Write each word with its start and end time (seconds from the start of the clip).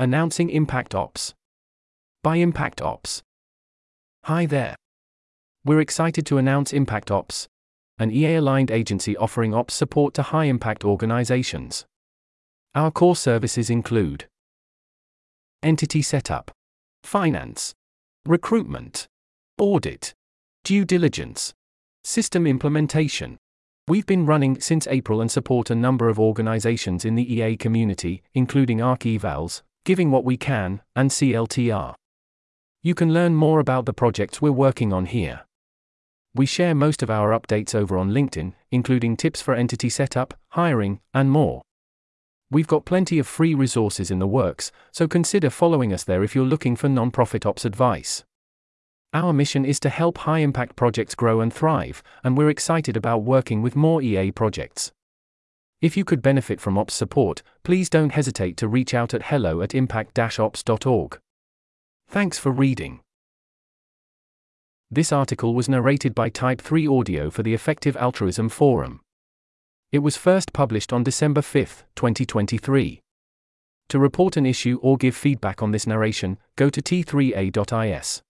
Announcing 0.00 0.48
Impact 0.48 0.94
Ops. 0.94 1.34
By 2.22 2.36
Impact 2.36 2.80
Ops. 2.80 3.20
Hi 4.26 4.46
there. 4.46 4.76
We're 5.64 5.80
excited 5.80 6.24
to 6.26 6.38
announce 6.38 6.72
Impact 6.72 7.10
Ops, 7.10 7.48
an 7.98 8.12
EA 8.12 8.36
aligned 8.36 8.70
agency 8.70 9.16
offering 9.16 9.52
ops 9.52 9.74
support 9.74 10.14
to 10.14 10.22
high 10.22 10.44
impact 10.44 10.84
organizations. 10.84 11.84
Our 12.76 12.92
core 12.92 13.16
services 13.16 13.70
include 13.70 14.26
entity 15.64 16.02
setup, 16.02 16.52
finance, 17.02 17.74
recruitment, 18.24 19.08
audit, 19.58 20.14
due 20.62 20.84
diligence, 20.84 21.54
system 22.04 22.46
implementation. 22.46 23.36
We've 23.88 24.06
been 24.06 24.26
running 24.26 24.60
since 24.60 24.86
April 24.86 25.20
and 25.20 25.28
support 25.28 25.70
a 25.70 25.74
number 25.74 26.08
of 26.08 26.20
organizations 26.20 27.04
in 27.04 27.16
the 27.16 27.34
EA 27.34 27.56
community, 27.56 28.22
including 28.32 28.80
ARC 28.80 29.00
Evals, 29.00 29.62
Giving 29.88 30.10
What 30.10 30.22
We 30.22 30.36
Can, 30.36 30.82
and 30.94 31.08
CLTR. 31.08 31.94
You 32.82 32.94
can 32.94 33.14
learn 33.14 33.34
more 33.34 33.58
about 33.58 33.86
the 33.86 33.94
projects 33.94 34.42
we're 34.42 34.52
working 34.52 34.92
on 34.92 35.06
here. 35.06 35.46
We 36.34 36.44
share 36.44 36.74
most 36.74 37.02
of 37.02 37.08
our 37.08 37.30
updates 37.30 37.74
over 37.74 37.96
on 37.96 38.10
LinkedIn, 38.10 38.52
including 38.70 39.16
tips 39.16 39.40
for 39.40 39.54
entity 39.54 39.88
setup, 39.88 40.34
hiring, 40.50 41.00
and 41.14 41.30
more. 41.30 41.62
We've 42.50 42.66
got 42.66 42.84
plenty 42.84 43.18
of 43.18 43.26
free 43.26 43.54
resources 43.54 44.10
in 44.10 44.18
the 44.18 44.26
works, 44.26 44.70
so 44.92 45.08
consider 45.08 45.48
following 45.48 45.94
us 45.94 46.04
there 46.04 46.22
if 46.22 46.34
you're 46.34 46.44
looking 46.44 46.76
for 46.76 46.88
nonprofit 46.88 47.46
ops 47.46 47.64
advice. 47.64 48.24
Our 49.14 49.32
mission 49.32 49.64
is 49.64 49.80
to 49.80 49.88
help 49.88 50.18
high 50.18 50.40
impact 50.40 50.76
projects 50.76 51.14
grow 51.14 51.40
and 51.40 51.50
thrive, 51.50 52.02
and 52.22 52.36
we're 52.36 52.50
excited 52.50 52.94
about 52.94 53.22
working 53.22 53.62
with 53.62 53.74
more 53.74 54.02
EA 54.02 54.32
projects. 54.32 54.92
If 55.80 55.96
you 55.96 56.04
could 56.04 56.22
benefit 56.22 56.60
from 56.60 56.76
ops 56.76 56.94
support, 56.94 57.42
please 57.62 57.88
don't 57.88 58.10
hesitate 58.10 58.56
to 58.56 58.66
reach 58.66 58.94
out 58.94 59.14
at 59.14 59.24
hello 59.24 59.62
at 59.62 59.74
impact 59.74 60.18
ops.org. 60.18 61.18
Thanks 62.08 62.38
for 62.38 62.50
reading. 62.50 63.00
This 64.90 65.12
article 65.12 65.54
was 65.54 65.68
narrated 65.68 66.14
by 66.14 66.30
Type 66.30 66.60
3 66.60 66.88
Audio 66.88 67.30
for 67.30 67.42
the 67.42 67.54
Effective 67.54 67.96
Altruism 67.96 68.48
Forum. 68.48 69.00
It 69.92 70.00
was 70.00 70.16
first 70.16 70.52
published 70.52 70.92
on 70.92 71.04
December 71.04 71.42
5, 71.42 71.84
2023. 71.94 73.00
To 73.90 73.98
report 73.98 74.36
an 74.36 74.46
issue 74.46 74.78
or 74.82 74.96
give 74.96 75.14
feedback 75.14 75.62
on 75.62 75.70
this 75.70 75.86
narration, 75.86 76.38
go 76.56 76.70
to 76.70 76.82
t3a.is. 76.82 78.22